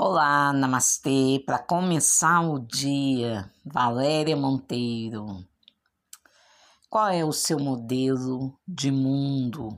[0.00, 1.42] Olá, namastê.
[1.44, 5.44] Para começar o dia, Valéria Monteiro.
[6.88, 9.76] Qual é o seu modelo de mundo?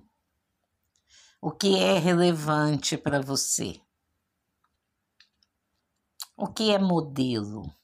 [1.41, 3.81] O que é relevante para você?
[6.37, 7.75] O que é modelo?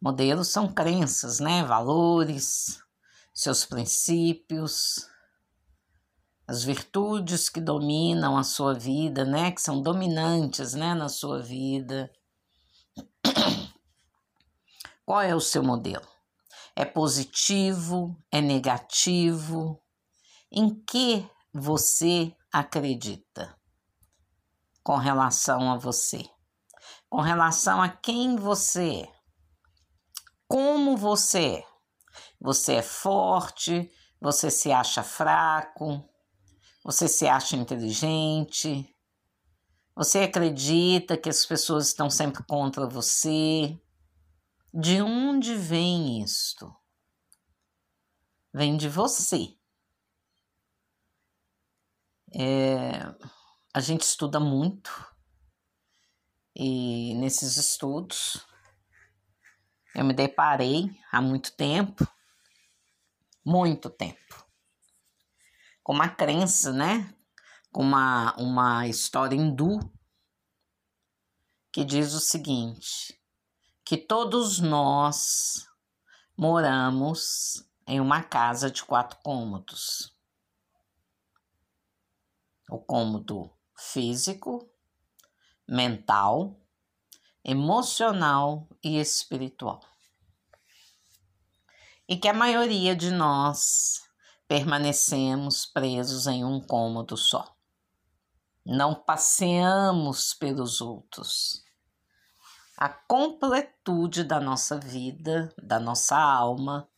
[0.00, 1.64] Modelos são crenças, né?
[1.64, 2.80] Valores,
[3.34, 5.08] seus princípios,
[6.48, 12.10] as virtudes que dominam a sua vida, né, que são dominantes, né, na sua vida.
[15.04, 16.06] Qual é o seu modelo?
[16.74, 18.16] É positivo?
[18.30, 19.82] É negativo?
[20.50, 23.58] Em que você acredita
[24.84, 26.24] com relação a você?
[27.08, 29.12] Com relação a quem você é?
[30.46, 31.66] Como você é?
[32.40, 33.90] Você é forte?
[34.20, 36.08] Você se acha fraco?
[36.86, 38.96] Você se acha inteligente?
[39.96, 43.76] Você acredita que as pessoas estão sempre contra você?
[44.72, 46.72] De onde vem isto?
[48.54, 49.58] Vem de você.
[52.32, 53.00] É,
[53.74, 55.12] a gente estuda muito
[56.54, 58.46] e nesses estudos
[59.92, 62.06] eu me deparei há muito tempo,
[63.44, 64.45] muito tempo,
[65.86, 67.14] com uma crença, né?
[67.70, 69.78] Com uma, uma história hindu
[71.70, 73.16] que diz o seguinte:
[73.84, 75.68] que todos nós
[76.36, 80.12] moramos em uma casa de quatro cômodos.
[82.68, 84.68] O cômodo físico,
[85.68, 86.60] mental,
[87.44, 89.80] emocional e espiritual.
[92.08, 94.05] E que a maioria de nós
[94.48, 97.54] permanecemos presos em um cômodo só.
[98.64, 101.64] Não passeamos pelos outros.
[102.76, 106.88] A completude da nossa vida, da nossa alma,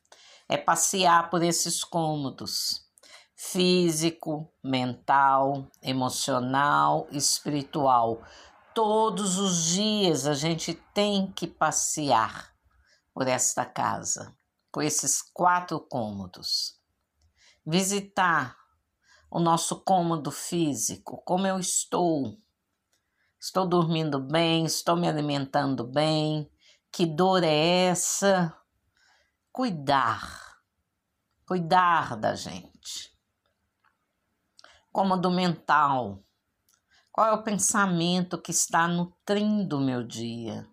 [0.48, 2.87] é passear por esses cômodos
[3.35, 8.23] físico, mental, emocional, espiritual.
[8.75, 12.53] Todos os dias a gente tem que passear
[13.14, 14.37] por esta casa,
[14.73, 16.77] por esses quatro cômodos
[17.68, 18.56] visitar
[19.30, 22.40] o nosso cômodo físico, como eu estou.
[23.39, 26.51] Estou dormindo bem, estou me alimentando bem.
[26.90, 28.57] Que dor é essa?
[29.52, 30.62] Cuidar,
[31.46, 33.14] cuidar da gente.
[34.90, 36.24] Cômodo mental.
[37.12, 40.67] Qual é o pensamento que está nutrindo o meu dia?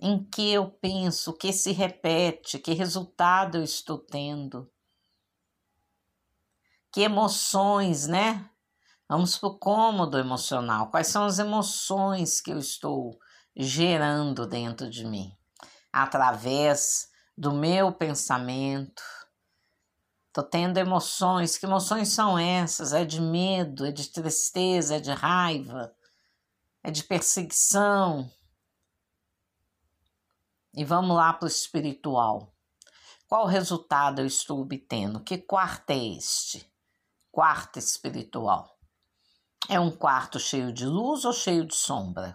[0.00, 4.68] Em que eu penso, o que se repete, que resultado eu estou tendo?
[6.96, 8.48] Que emoções, né?
[9.06, 10.90] Vamos para o cômodo emocional.
[10.90, 13.20] Quais são as emoções que eu estou
[13.54, 15.30] gerando dentro de mim?
[15.92, 19.02] Através do meu pensamento.
[20.28, 21.58] Estou tendo emoções.
[21.58, 22.94] Que emoções são essas?
[22.94, 25.94] É de medo, é de tristeza, é de raiva,
[26.82, 28.32] é de perseguição.
[30.72, 32.50] E vamos lá para o espiritual.
[33.28, 35.20] Qual resultado eu estou obtendo?
[35.20, 36.74] Que quarto é este?
[37.36, 38.78] Quarto espiritual?
[39.68, 42.34] É um quarto cheio de luz ou cheio de sombra?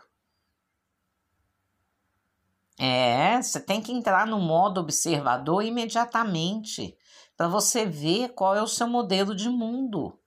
[2.78, 6.96] É, você tem que entrar no modo observador imediatamente
[7.36, 10.20] para você ver qual é o seu modelo de mundo.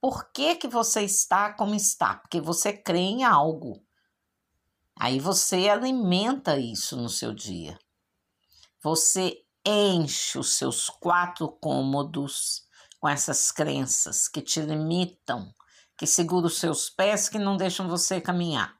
[0.00, 2.16] Por que, que você está como está?
[2.16, 3.80] Porque você crê em algo.
[4.98, 7.78] Aí você alimenta isso no seu dia.
[8.82, 12.65] Você enche os seus quatro cômodos
[13.06, 15.54] com essas crenças que te limitam,
[15.96, 18.76] que seguram os seus pés, que não deixam você caminhar.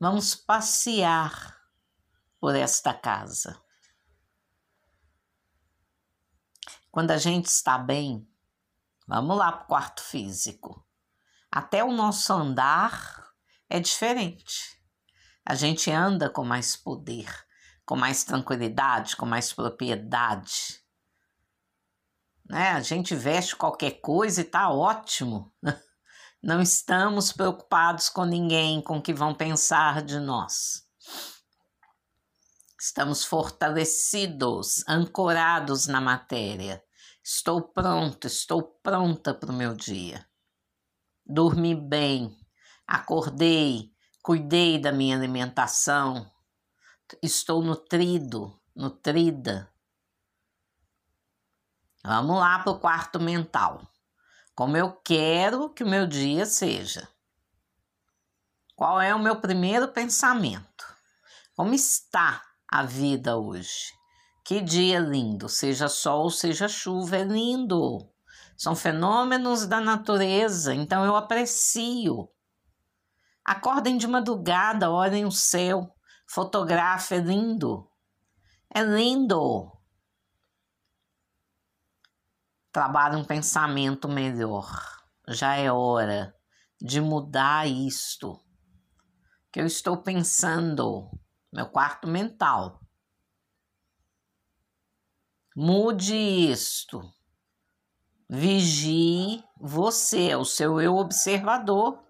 [0.00, 1.56] Vamos passear
[2.40, 3.62] por esta casa.
[6.90, 8.28] Quando a gente está bem,
[9.06, 10.84] vamos lá para o quarto físico.
[11.52, 13.32] Até o nosso andar
[13.70, 14.76] é diferente.
[15.46, 17.46] A gente anda com mais poder
[17.88, 20.84] com mais tranquilidade, com mais propriedade.
[22.44, 22.72] Né?
[22.72, 25.50] A gente veste qualquer coisa e tá ótimo.
[26.42, 30.86] Não estamos preocupados com ninguém, com o que vão pensar de nós.
[32.78, 36.84] Estamos fortalecidos, ancorados na matéria.
[37.24, 40.28] Estou pronto, estou pronta para o meu dia.
[41.24, 42.36] Dormi bem,
[42.86, 43.90] acordei,
[44.22, 46.30] cuidei da minha alimentação,
[47.22, 49.72] estou nutrido, nutrida.
[52.04, 53.82] Vamos lá para o quarto mental.
[54.54, 57.08] como eu quero que o meu dia seja.
[58.74, 60.84] Qual é o meu primeiro pensamento?
[61.54, 63.92] Como está a vida hoje?
[64.44, 68.08] Que dia lindo, seja sol, seja chuva, é lindo.
[68.56, 72.28] São fenômenos da natureza, então eu aprecio.
[73.44, 75.94] Acordem de madrugada, olhem o céu,
[76.28, 77.90] fotografem, é lindo.
[78.74, 79.72] É lindo.
[82.70, 84.68] Trabalhe um pensamento melhor.
[85.28, 86.34] Já é hora
[86.80, 88.40] de mudar isto
[89.50, 91.10] que eu estou pensando,
[91.52, 92.80] meu quarto mental.
[95.56, 97.02] Mude isto.
[98.30, 102.07] Vigie você, o seu eu observador.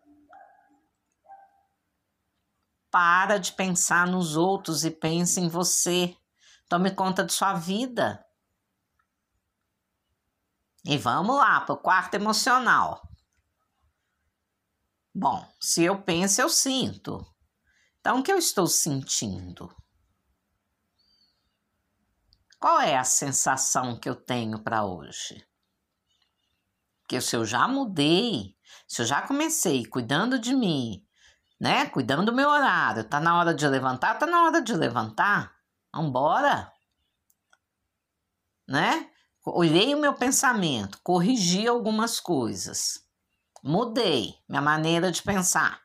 [3.00, 6.16] Para de pensar nos outros e pense em você.
[6.68, 8.26] Tome conta de sua vida.
[10.84, 13.08] E vamos lá para o quarto emocional.
[15.14, 17.24] Bom, se eu penso, eu sinto.
[18.00, 19.72] Então, o que eu estou sentindo?
[22.58, 25.46] Qual é a sensação que eu tenho para hoje?
[27.02, 28.56] Porque se eu já mudei,
[28.88, 31.07] se eu já comecei cuidando de mim,
[31.58, 31.86] né?
[31.86, 35.54] Cuidando do meu horário, tá na hora de levantar, tá na hora de levantar.
[35.92, 36.72] Vambora.
[38.68, 39.10] Né?
[39.44, 43.02] Olhei o meu pensamento, corrigi algumas coisas.
[43.62, 45.82] Mudei minha maneira de pensar.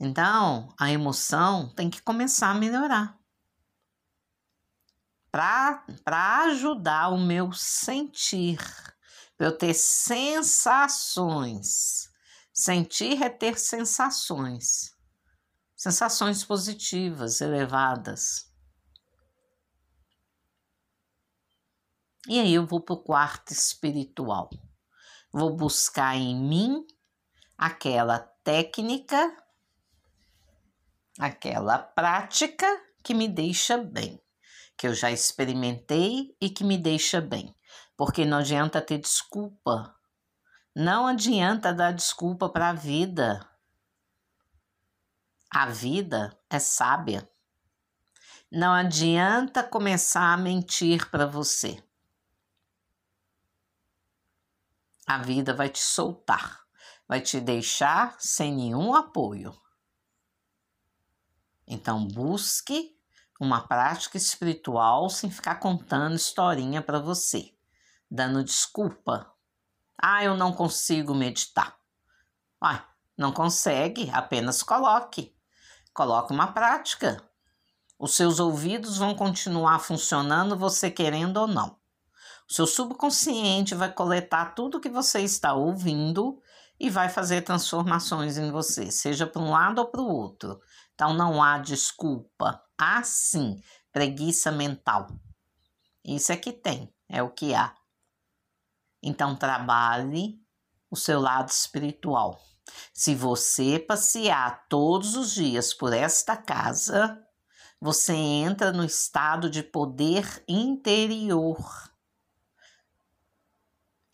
[0.00, 3.18] Então, a emoção tem que começar a melhorar.
[5.30, 5.82] Para
[6.44, 8.58] ajudar o meu sentir,
[9.36, 10.88] para eu ter sensações.
[12.60, 14.90] Sentir é ter sensações.
[15.76, 18.52] Sensações positivas, elevadas.
[22.26, 24.50] E aí eu vou para o quarto espiritual.
[25.32, 26.84] Vou buscar em mim
[27.56, 29.36] aquela técnica,
[31.16, 32.66] aquela prática
[33.04, 34.20] que me deixa bem,
[34.76, 37.54] que eu já experimentei e que me deixa bem.
[37.96, 39.96] Porque não adianta ter desculpa.
[40.78, 43.46] Não adianta dar desculpa para a vida.
[45.50, 47.28] A vida é sábia.
[48.50, 51.82] Não adianta começar a mentir para você.
[55.08, 56.60] a vida vai te soltar,
[57.08, 59.58] vai te deixar sem nenhum apoio.
[61.66, 62.94] Então, busque
[63.40, 67.54] uma prática espiritual sem ficar contando historinha para você,
[68.10, 69.34] dando desculpa.
[70.00, 71.76] Ah, eu não consigo meditar.
[72.60, 72.84] Ah,
[73.16, 75.34] não consegue, apenas coloque.
[75.92, 77.22] Coloque uma prática.
[77.98, 81.76] Os seus ouvidos vão continuar funcionando, você querendo ou não.
[82.48, 86.40] O seu subconsciente vai coletar tudo que você está ouvindo
[86.78, 90.60] e vai fazer transformações em você, seja para um lado ou para o outro.
[90.94, 92.62] Então não há desculpa.
[92.78, 93.60] Há sim
[93.92, 95.08] preguiça mental.
[96.04, 97.74] Isso é que tem, é o que há.
[99.02, 100.40] Então trabalhe
[100.90, 102.40] o seu lado espiritual.
[102.92, 107.22] Se você passear todos os dias por esta casa,
[107.80, 111.58] você entra no estado de poder interior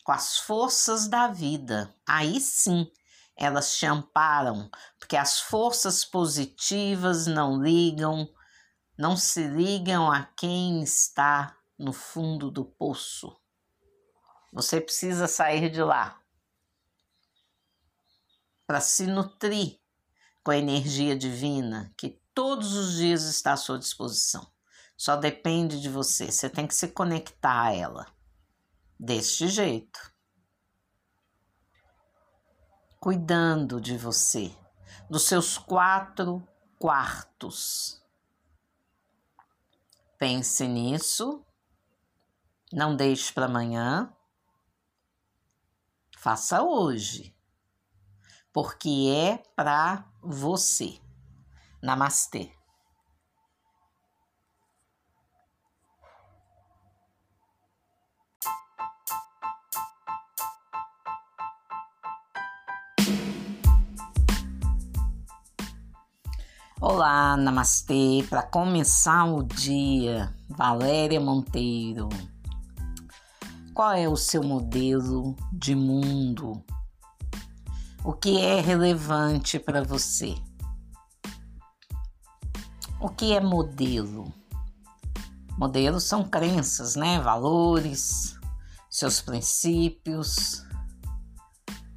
[0.03, 1.93] com as forças da vida.
[2.07, 2.89] Aí sim,
[3.35, 4.69] elas te amparam,
[4.99, 8.29] porque as forças positivas não ligam,
[8.95, 13.35] não se ligam a quem está no fundo do poço.
[14.55, 16.17] Você precisa sair de lá
[18.65, 19.81] para se nutrir
[20.41, 24.49] com a energia divina que todos os dias está à sua disposição.
[24.95, 28.07] Só depende de você, você tem que se conectar a ela.
[28.97, 29.99] Deste jeito,
[32.97, 34.55] cuidando de você,
[35.09, 36.47] dos seus quatro
[36.79, 38.01] quartos.
[40.17, 41.45] Pense nisso,
[42.71, 44.15] não deixe para amanhã,
[46.25, 47.35] faça hoje,
[48.51, 50.97] porque é para você.
[51.83, 52.49] Namastê.
[66.81, 68.25] Olá, namastê.
[68.27, 72.09] Para começar o dia, Valéria Monteiro.
[73.75, 76.63] Qual é o seu modelo de mundo?
[78.05, 80.33] O que é relevante para você?
[83.01, 84.33] O que é modelo?
[85.57, 87.19] Modelos são crenças, né?
[87.19, 88.39] Valores,
[88.89, 90.65] seus princípios,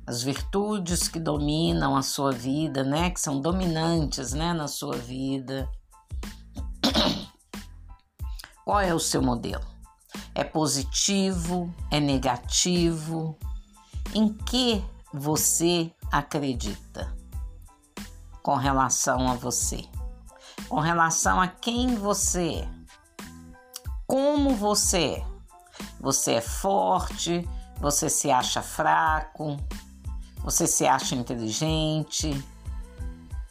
[0.04, 5.70] as virtudes que dominam a sua vida, né, que são dominantes, né, na sua vida.
[8.66, 9.77] Qual é o seu modelo?
[10.38, 11.74] É positivo?
[11.90, 13.36] É negativo?
[14.14, 17.12] Em que você acredita
[18.40, 19.84] com relação a você?
[20.68, 22.68] Com relação a quem você é?
[24.06, 25.26] Como você é?
[25.98, 27.44] Você é forte?
[27.80, 29.56] Você se acha fraco?
[30.44, 32.30] Você se acha inteligente?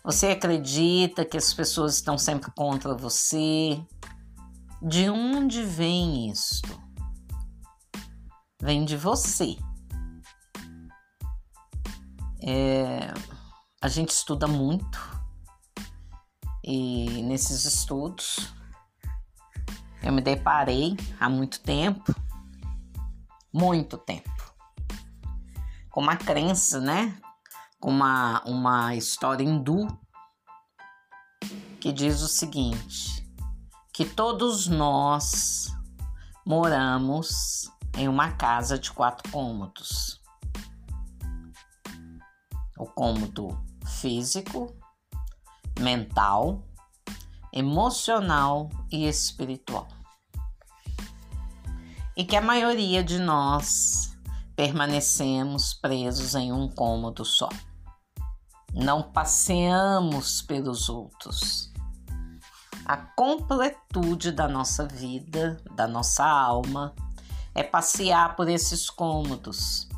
[0.05, 3.77] Você acredita que as pessoas estão sempre contra você?
[4.81, 6.79] De onde vem isto?
[8.61, 9.57] Vem de você.
[12.41, 13.11] É,
[13.81, 14.99] a gente estuda muito
[16.63, 18.53] e nesses estudos
[20.03, 22.15] eu me deparei há muito tempo,
[23.51, 24.53] muito tempo,
[25.89, 27.19] com uma crença, né?
[27.79, 29.87] Com uma, uma história hindu
[31.79, 33.16] que diz o seguinte:
[33.97, 35.75] que todos nós
[36.45, 40.21] moramos em uma casa de quatro cômodos.
[42.77, 43.59] O cômodo
[43.99, 44.71] físico,
[45.79, 46.63] mental,
[47.51, 49.87] emocional e espiritual.
[52.15, 54.15] E que a maioria de nós
[54.55, 57.49] permanecemos presos em um cômodo só.
[58.75, 61.75] Não passeamos pelos outros.
[62.87, 66.95] A completude da nossa vida, da nossa alma,
[67.53, 69.89] é passear por esses cômodos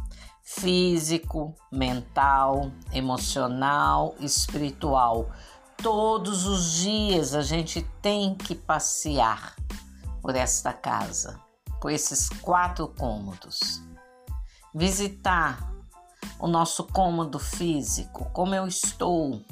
[0.42, 5.30] físico, mental, emocional, espiritual.
[5.78, 9.56] Todos os dias a gente tem que passear
[10.20, 11.40] por esta casa,
[11.80, 13.88] por esses quatro cômodos
[14.74, 15.74] visitar
[16.40, 19.44] o nosso cômodo físico, como eu estou.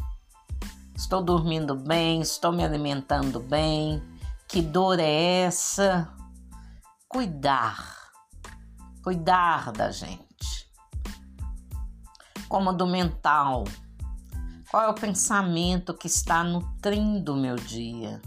[0.98, 4.02] Estou dormindo bem, estou me alimentando bem.
[4.48, 6.12] Que dor é essa?
[7.08, 8.12] Cuidar,
[9.04, 10.68] cuidar da gente.
[12.50, 13.64] Cômodo mental.
[14.72, 18.22] Qual é o pensamento que está nutrindo o meu dia?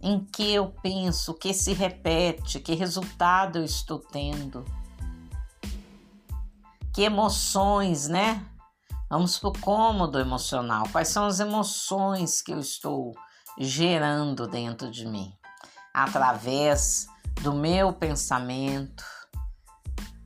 [0.00, 4.64] Em que eu penso, que se repete, que resultado eu estou tendo?
[6.92, 8.44] que emoções, né?
[9.10, 10.88] Vamos para o cômodo emocional.
[10.92, 13.12] Quais são as emoções que eu estou
[13.58, 15.32] gerando dentro de mim?
[15.92, 17.08] Através
[17.42, 19.04] do meu pensamento.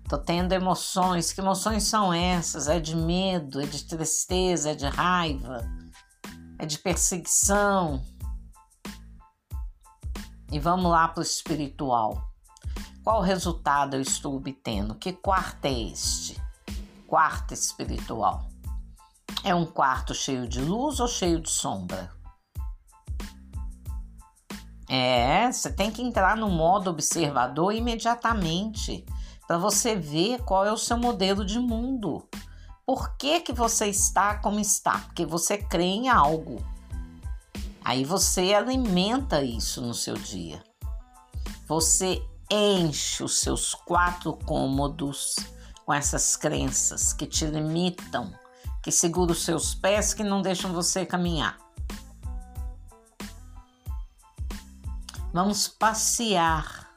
[0.02, 1.32] Estou tendo emoções.
[1.32, 2.68] Que emoções são essas?
[2.68, 5.66] É de medo, é de tristeza, é de raiva,
[6.58, 8.04] é de perseguição.
[10.52, 12.22] E vamos lá para o espiritual.
[13.02, 14.94] Qual resultado eu estou obtendo?
[14.94, 16.38] Que quarto é este?
[17.06, 18.53] quarto espiritual?
[19.44, 22.10] É um quarto cheio de luz ou cheio de sombra?
[24.88, 29.04] É, você tem que entrar no modo observador imediatamente
[29.46, 32.26] para você ver qual é o seu modelo de mundo.
[32.86, 34.98] Por que, que você está como está?
[35.00, 36.64] Porque você crê em algo.
[37.84, 40.64] Aí você alimenta isso no seu dia.
[41.68, 45.36] Você enche os seus quatro cômodos
[45.84, 48.32] com essas crenças que te limitam,
[48.84, 51.58] que seguram os seus pés, que não deixam você caminhar.
[55.32, 56.94] Vamos passear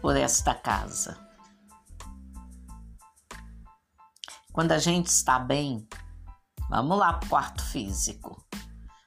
[0.00, 1.18] por esta casa.
[4.54, 5.86] Quando a gente está bem,
[6.70, 8.42] vamos lá para o quarto físico.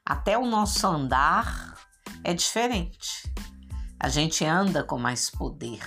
[0.05, 1.75] Até o nosso andar
[2.23, 3.33] é diferente.
[3.99, 5.81] A gente anda com mais poder,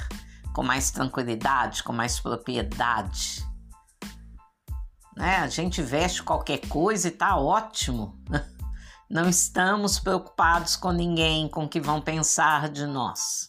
[0.53, 3.48] com mais tranquilidade, com mais propriedade.
[5.19, 5.39] Né?
[5.39, 8.17] A gente veste qualquer coisa e tá ótimo.
[9.11, 13.49] Não estamos preocupados com ninguém, com o que vão pensar de nós.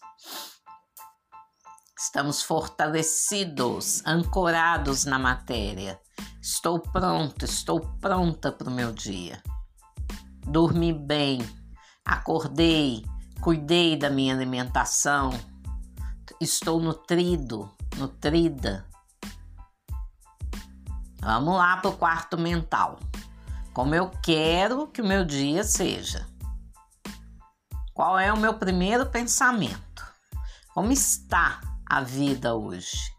[1.96, 6.00] Estamos fortalecidos, ancorados na matéria.
[6.42, 9.44] Estou pronto, estou pronta para o meu dia.
[10.48, 11.48] Dormi bem,
[12.04, 13.06] acordei,
[13.42, 15.30] cuidei da minha alimentação,
[16.42, 18.89] estou nutrido, nutrida.
[21.22, 23.00] Vamos lá para o quarto mental.
[23.74, 26.26] Como eu quero que o meu dia seja.
[27.94, 30.06] Qual é o meu primeiro pensamento?
[30.74, 33.12] Como está a vida hoje?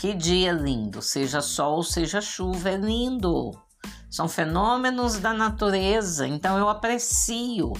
[0.00, 3.52] Que dia lindo, seja sol, seja chuva, é lindo.
[4.10, 7.72] São fenômenos da natureza, então eu aprecio.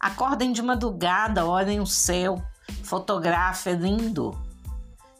[0.00, 2.42] Acordem de madrugada, olhem o céu,
[2.82, 4.32] fotografe, é lindo.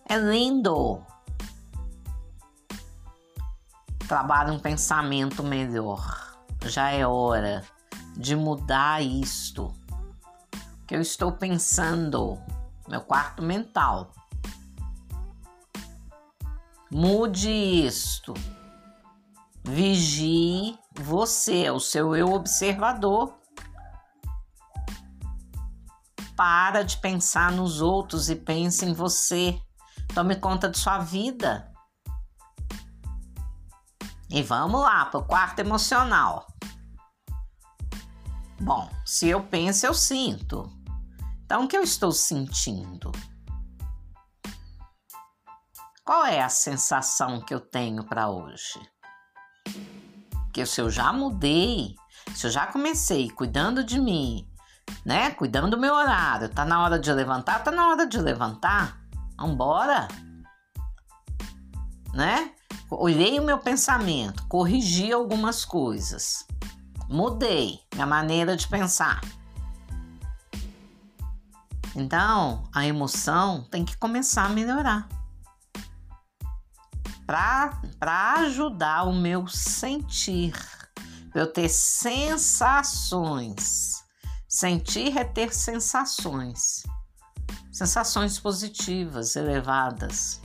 [0.08, 1.04] É lindo.
[4.08, 6.36] Trabalhe um pensamento melhor.
[6.64, 7.64] Já é hora
[8.16, 9.74] de mudar isto
[10.86, 12.38] que eu estou pensando,
[12.88, 14.12] meu quarto mental.
[16.90, 18.32] Mude isto.
[19.64, 23.34] Vigie você, o seu eu observador.
[26.36, 29.58] Para de pensar nos outros e pense em você.
[30.14, 31.72] Tome conta de sua vida.
[34.36, 36.46] E vamos lá para o quarto emocional.
[38.60, 40.70] Bom, se eu penso, eu sinto.
[41.42, 43.10] Então, o que eu estou sentindo?
[46.04, 48.78] Qual é a sensação que eu tenho para hoje?
[50.30, 51.94] Porque se eu já mudei,
[52.34, 54.46] se eu já comecei cuidando de mim,
[55.02, 55.30] né?
[55.30, 59.00] Cuidando do meu horário, tá na hora de levantar, tá na hora de levantar.
[59.38, 60.08] Vambora!
[62.12, 62.54] Né?
[62.90, 66.46] Olhei o meu pensamento, corrigi algumas coisas,
[67.08, 69.20] mudei minha maneira de pensar.
[71.96, 75.08] Então, a emoção tem que começar a melhorar.
[77.26, 80.52] Para ajudar o meu sentir,
[81.32, 82.76] para eu ter sensações.
[84.48, 86.84] Sentir é ter sensações.
[87.72, 90.40] Sensações positivas, elevadas.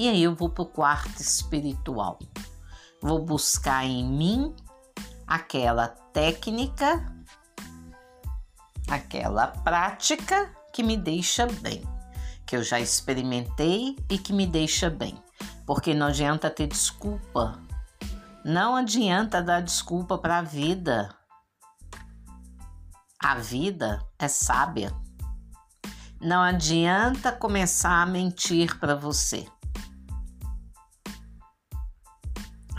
[0.00, 2.18] E aí eu vou para o quarto espiritual.
[3.02, 4.56] Vou buscar em mim
[5.26, 7.04] aquela técnica
[8.88, 11.82] aquela prática que me deixa bem,
[12.46, 15.22] que eu já experimentei e que me deixa bem.
[15.66, 17.60] Porque não adianta ter desculpa.
[18.42, 21.14] Não adianta dar desculpa para a vida.
[23.22, 24.94] A vida é sábia.
[26.18, 29.46] Não adianta começar a mentir para você.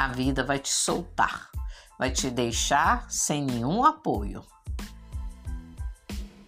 [0.02, 1.52] A vida vai te soltar,
[2.00, 4.44] vai te deixar sem nenhum apoio.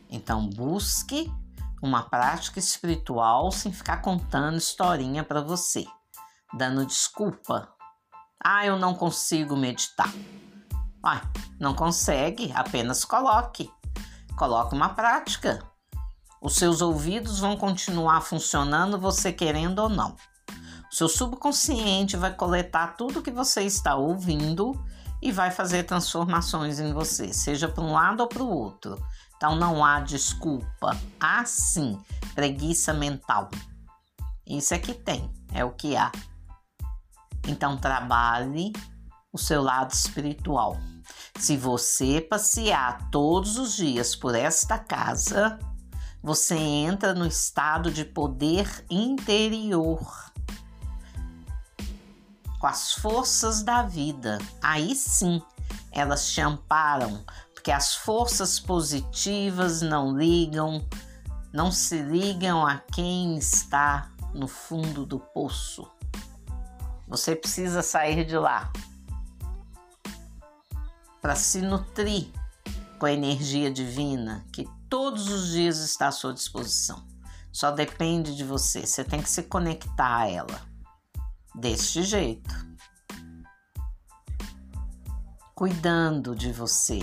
[0.10, 1.32] Então busque
[1.80, 5.86] uma prática espiritual sem ficar contando historinha para você,
[6.52, 7.72] dando desculpa.
[8.44, 10.12] Ah, eu não consigo meditar.
[11.04, 11.22] Ah,
[11.60, 12.52] não consegue?
[12.56, 13.72] Apenas coloque.
[14.36, 15.64] Coloque uma prática.
[16.42, 20.16] Os seus ouvidos vão continuar funcionando, você querendo ou não.
[20.94, 24.80] Seu subconsciente vai coletar tudo que você está ouvindo
[25.20, 29.04] e vai fazer transformações em você, seja para um lado ou para o outro.
[29.36, 30.96] Então não há desculpa.
[31.20, 32.00] Há sim
[32.36, 33.50] preguiça mental.
[34.46, 36.12] Isso é que tem, é o que há.
[37.48, 38.72] Então trabalhe
[39.32, 40.78] o seu lado espiritual.
[41.40, 45.58] Se você passear todos os dias por esta casa,
[46.22, 50.33] você entra no estado de poder interior.
[52.64, 54.38] Com as forças da vida.
[54.62, 55.42] Aí sim,
[55.92, 57.22] elas te amparam
[57.54, 60.82] porque as forças positivas não ligam,
[61.52, 65.86] não se ligam a quem está no fundo do poço.
[67.06, 68.72] Você precisa sair de lá
[71.22, 72.32] para se nutrir
[72.98, 77.06] com a energia divina que todos os dias está à sua disposição.
[77.52, 80.73] Só depende de você, você tem que se conectar a ela
[81.56, 82.54] deste jeito.
[85.56, 87.00] Cuidando de você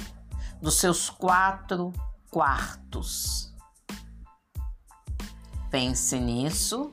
[0.61, 1.93] dos seus quatro
[2.31, 3.53] quartos.
[5.71, 6.93] Pense nisso,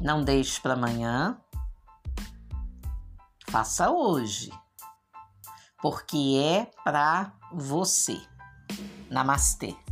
[0.00, 1.40] não deixe para amanhã,
[3.48, 4.50] faça hoje,
[5.80, 8.20] porque é para você.
[9.08, 9.85] Namastê.